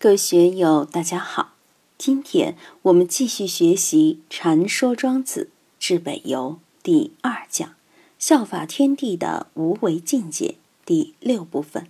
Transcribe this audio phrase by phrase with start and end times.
[0.00, 1.54] 各位学友，大家好。
[1.98, 7.74] 今天我们继续学习《禅说庄子至北游》第二讲
[8.16, 10.54] “效法天地的无为境界”
[10.86, 11.88] 第六部分。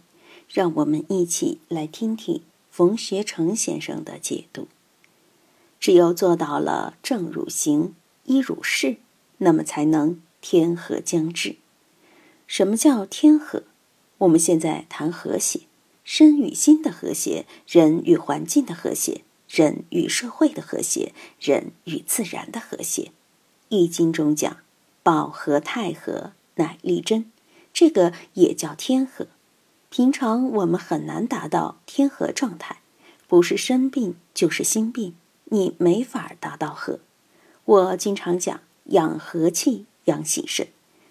[0.49, 2.41] 让我们一起来听听
[2.71, 4.69] 冯学成先生的解读。
[5.79, 7.95] 只有做到了正汝行，
[8.25, 8.97] 依汝事，
[9.37, 11.57] 那么才能天和将至。
[12.47, 13.65] 什么叫天和？
[14.17, 15.68] 我们现在谈和谐。
[16.11, 23.03] 身与心的和谐，人与环境的和谐，人与社会的和谐，人与自然的和谐。
[23.69, 24.57] 《易经》中讲
[25.05, 27.31] “保和泰和，乃利贞”，
[27.75, 29.27] 这个也叫天和。
[29.91, 32.81] 平常我们很难达到天和状态，
[33.27, 35.15] 不是生病就是心病，
[35.51, 37.01] 你没法达到和。
[37.67, 40.69] 我经常讲养和气，养喜肾。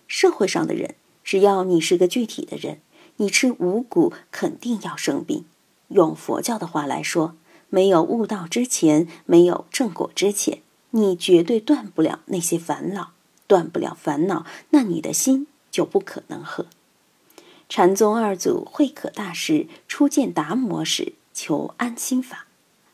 [0.07, 2.79] 社会上的人，只要你是个具体的人。
[3.17, 5.45] 你吃五谷肯定要生病。
[5.89, 7.35] 用佛教的话来说，
[7.70, 13.12] 没有悟道之前，没有正果之前，你绝对断不了那些烦恼，
[13.48, 16.65] 断不了烦恼，那你的心就不可能和。
[17.70, 22.48] 禅宗二祖慧可大师初见达摩时求安心法，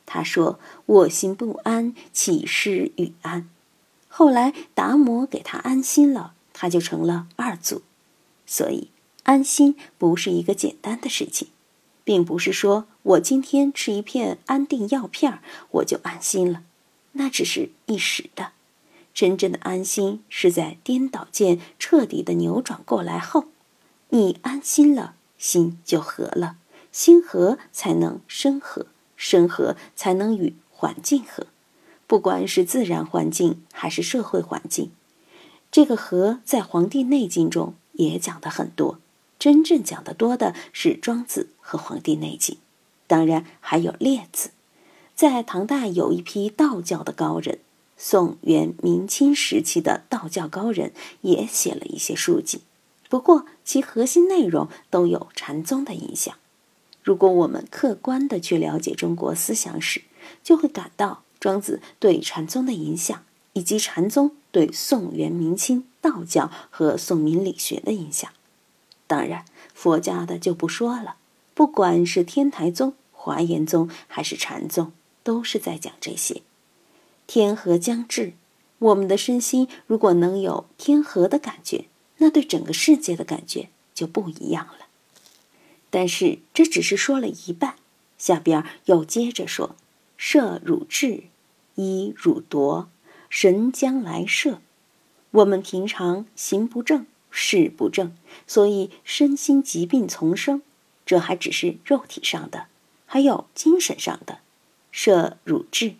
[0.05, 3.49] 他说：“我心不安，岂是与安？”
[4.07, 7.81] 后来达摩给他安心了，他就成了二祖。
[8.45, 8.92] 所以。
[9.23, 11.47] 安心不是一个简单的事情，
[12.03, 15.39] 并不是说我今天吃一片安定药片
[15.71, 16.63] 我就安心了，
[17.13, 18.51] 那只是一时的。
[19.13, 23.45] 真正的安心是在颠倒键彻底的扭转过来后，
[24.09, 26.57] 你安心了，心就和了，
[26.91, 31.45] 心和才能身和，身和才能与环境和，
[32.07, 34.91] 不管是自然环境还是社会环境，
[35.71, 38.99] 这个和在《黄帝内经》中也讲的很多。
[39.43, 42.55] 真正讲得多的是庄子和《黄帝内经》，
[43.07, 44.51] 当然还有列子。
[45.15, 47.59] 在唐代有一批道教的高人，
[47.97, 52.61] 宋元明清时期的道教高人也写了一些书籍，
[53.09, 56.33] 不过其核心内容都有禅宗的影响。
[57.03, 60.03] 如果我们客观的去了解中国思想史，
[60.41, 68.31] 就会感到庄子对禅宗的影响，以及禅宗对宋元明清道教和宋明理学的影响。
[69.07, 71.17] 当然，佛家的就不说了。
[71.53, 74.91] 不管是天台宗、华严宗还是禅宗，
[75.23, 76.41] 都是在讲这些。
[77.27, 78.33] 天和将至，
[78.79, 81.85] 我们的身心如果能有天和的感觉，
[82.17, 84.87] 那对整个世界的感觉就不一样了。
[85.89, 87.75] 但是这只是说了一半，
[88.17, 89.75] 下边又接着说
[90.17, 91.25] ：“摄汝智，
[91.75, 92.89] 依汝夺，
[93.29, 94.59] 神将来摄。”
[95.31, 97.05] 我们平常行不正。
[97.35, 100.61] 事不正，所以身心疾病丛生。
[101.03, 102.67] 这还只是肉体上的，
[103.07, 104.39] 还有精神上的。
[104.91, 105.95] 摄汝智，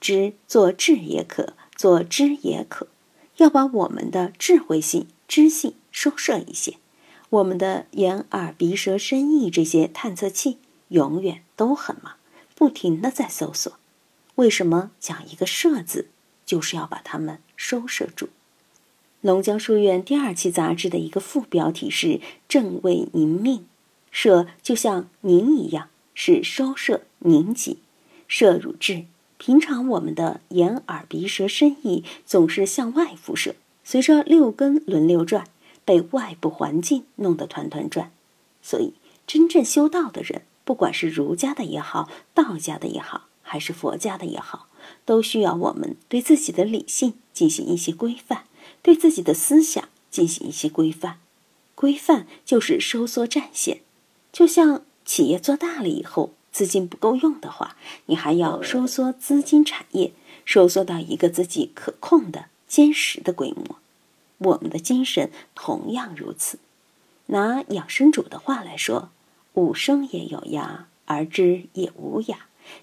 [0.00, 2.88] 知做智也可，做知也可。
[3.36, 6.78] 要把我们的智慧性、知性收摄一些。
[7.28, 12.16] 我们的眼、耳、鼻、舌、身、意这些探测器永远都很忙，
[12.54, 13.72] 不停的在搜索。
[14.36, 16.08] 为什么讲一个“摄”字，
[16.46, 18.30] 就是要把它们收摄住。
[19.22, 23.64] 龙江书院第二期杂志的一个副标题是“正为凝命”，
[24.10, 27.78] 摄就像凝一样，是收摄凝集。
[28.26, 29.04] 摄汝志，
[29.38, 35.44] 平常我们的眼耳鼻舌身意总是向外辐射，随着六根轮流转，
[35.84, 38.10] 被外部环境弄得团团转。
[38.60, 38.94] 所以，
[39.28, 44.66] 真正修道的人，不管是儒家的也好，道家的也好，还是佛家的也好，
[45.04, 48.46] 都需要我们对自己的理性进行一些规范。
[48.82, 51.18] 对自己的思想进行一些规范，
[51.74, 53.80] 规范就是收缩战线。
[54.32, 57.76] 就像企业做大了以后，资金不够用的话，
[58.06, 60.12] 你还要收缩资金产业，
[60.44, 63.76] 收缩到一个自己可控的坚实的规模。
[64.38, 66.58] 我们的精神同样如此。
[67.26, 69.10] 拿养生主的话来说
[69.54, 72.36] ：“吾生也有涯，而知也无涯，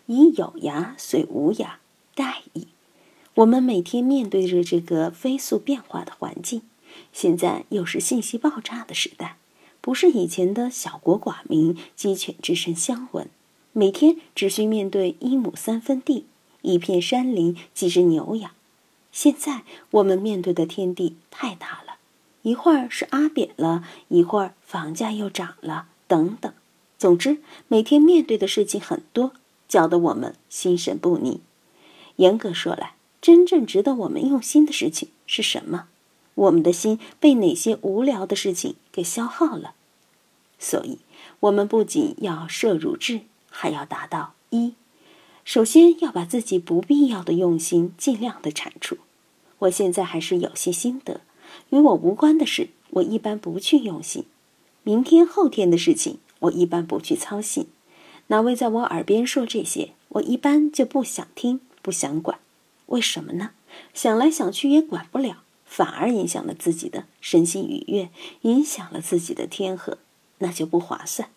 [0.05, 1.73] 以有涯随无涯，
[2.16, 2.67] 殆矣。”
[3.40, 6.62] 我们每天面对着这个飞速变化的环境，
[7.14, 9.38] 现在又是信息爆炸的时代，
[9.80, 13.30] 不是以前的小国寡民、鸡犬之声相闻，
[13.72, 16.26] 每天只需面对一亩三分地、
[16.64, 18.52] 一片山林、几只牛羊。
[19.14, 21.96] 现在我们面对的天地太大了，
[22.41, 26.52] 一会儿是阿扁了，一会儿房价又涨了，等等。
[26.97, 27.38] 总之，
[27.70, 29.32] 每天面对的事情很多，
[29.70, 31.40] 搅得我们心神不宁。
[32.18, 35.87] 严格说来，真正值得我们用心的事情是什么？
[36.35, 39.73] 我们的心被哪些无聊的事情给消耗了？
[40.57, 40.99] 所以，
[41.41, 44.73] 我们不仅要摄入智，还要达到一，
[45.43, 48.97] 首先要把自己不必要的用心尽量的铲除。
[49.59, 51.21] 我现在还是有些心得，
[51.71, 54.23] 与我无关的事，我一般不去用心；
[54.83, 57.67] 明天、后天的事情，我一般不去操心。
[58.27, 62.39] 哪位在我耳边说这些，我一般就不想听，不想管。
[62.90, 63.52] 为什么呢？
[63.94, 68.09] 想来想去也管不了，反而影响了自己的身心愉悦，
[68.41, 69.97] 影响了自己的天和，
[70.40, 71.30] 那就不划算。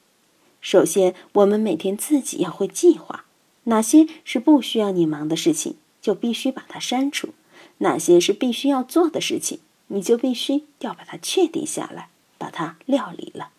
[0.60, 3.24] 首先，我们每天自己要会计划，
[3.64, 7.30] 哪些是不需要你忙的事情，就必须把它删除。
[7.78, 9.58] 哪些是必须要做的事情，
[9.88, 12.08] 你就必须要把它确定下来，
[12.38, 13.50] 把它料理了，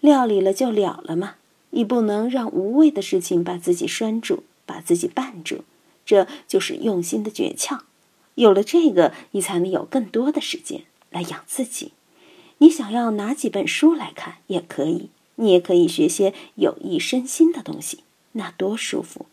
[0.00, 1.36] 料理了就了了嘛。
[1.70, 5.64] 你不能让无谓的事情把自己拴住，把自己绊住，
[6.10, 7.82] 这就是用心的诀窍。
[8.34, 11.92] 有了这个，你才能有更多的时间来养自己。
[12.58, 18.00] 你想要拿几本书来看也可以，你也可以学些有益身心的东西，
[18.32, 19.26] 那多舒服。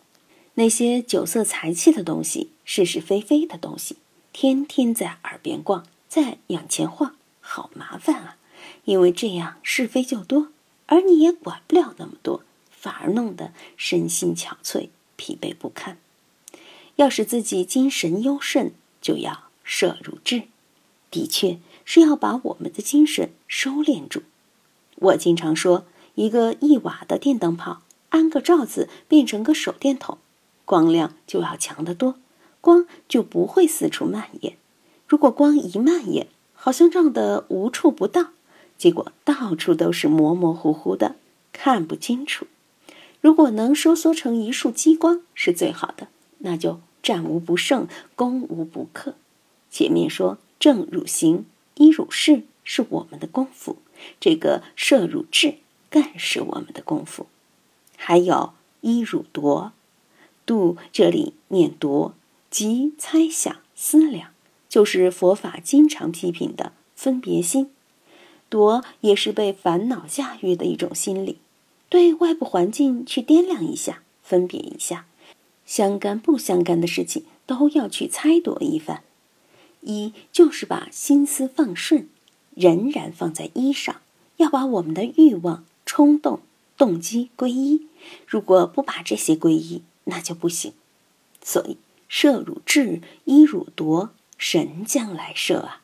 [0.54, 3.98] 那些酒色财气的东西，是是非非的东西。
[4.32, 8.38] 天天在耳边逛，在眼前晃，好麻烦啊！
[8.86, 10.50] 因为这样是非就多，
[10.86, 15.98] 而你也管不了那么多，反而弄得身心憔悴、疲惫不堪。
[16.98, 18.72] 要使自己精神优胜，
[19.02, 20.44] 就要摄入智，
[21.10, 24.24] 的确是要把我们的精神收敛住。
[24.96, 25.86] 我经常说，
[26.16, 30.18] 一个一瓦的电灯泡，安个罩子变成个手电筒，
[30.66, 32.16] 光亮就要强得多。
[32.60, 34.58] 光就不会四处蔓延。
[35.08, 38.32] 如果光一蔓延，好像照得无处不到，
[38.78, 41.16] 结果到处都是模模糊糊的，
[41.54, 42.48] 看不清楚。
[43.22, 46.08] 如果能收缩成一束激光，是最好的，
[46.40, 47.88] 那就战无不胜，
[48.18, 49.16] 攻无不克。
[49.72, 51.46] 前面说正汝行，
[51.76, 53.78] 依汝事，是我们的功夫；
[54.20, 55.60] 这个摄汝智，
[55.90, 57.28] 更是我们的功夫。
[57.96, 58.52] 还有
[58.82, 59.72] 依汝夺，
[60.46, 62.14] 度这里念夺。
[62.50, 64.32] 即猜想、思量，
[64.68, 67.72] 就是佛法经常批评的分别心。
[68.50, 71.38] 夺也是被烦恼驾驭的一种心理，
[71.88, 75.06] 对外部环境去掂量一下、分别一下，
[75.68, 79.04] 相干不相干的事情都要去猜度一番。
[79.82, 82.08] 一就是把心思放顺，
[82.56, 83.98] 仍然放在一上，
[84.38, 86.40] 要把我们的欲望、冲动、
[86.76, 87.86] 动机归一。
[88.26, 90.74] 如果不把这些归一，那就不行。
[91.44, 91.78] 所以。
[92.10, 95.82] 摄汝智，依汝夺，神将来摄啊！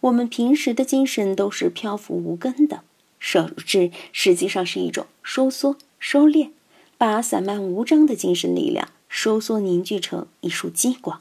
[0.00, 2.82] 我们平时的精神都是漂浮无根的，
[3.18, 6.50] 摄汝智实际上是一种收缩、收敛，
[6.98, 11.20] 把散漫无章的精神力量收缩凝聚成一束激光。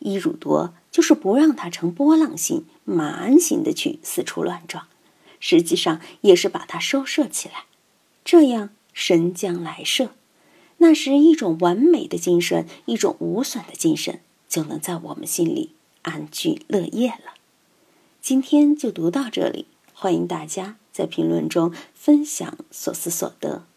[0.00, 4.86] 伊汝多就是不让它成波浪形、马鞍形的去四处乱撞，
[5.40, 7.64] 实际上也是把它收摄起来，
[8.24, 10.10] 这样神将来摄。
[10.78, 15.72] 那时，一种完美的精神，一种无损的精神，就能在我们心里
[16.02, 17.34] 安居乐业了。
[18.20, 23.67] 今天就读到这里，欢迎大家在评论中分享所思所得。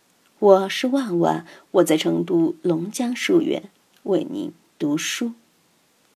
[0.41, 3.69] 我是万万，我在成都龙江书院
[4.01, 5.33] 为您读书。